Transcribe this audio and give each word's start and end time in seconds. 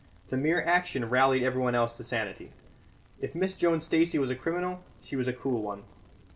The 0.29 0.35
mere 0.35 0.63
action 0.63 1.11
rallied 1.11 1.43
everyone 1.43 1.75
else 1.75 1.95
to 1.97 2.03
sanity. 2.03 2.53
If 3.19 3.35
Miss 3.35 3.53
Joan 3.53 3.79
Stacey 3.79 4.17
was 4.17 4.31
a 4.31 4.35
criminal, 4.35 4.83
she 4.99 5.15
was 5.15 5.27
a 5.27 5.33
cool 5.33 5.61
one. 5.61 5.83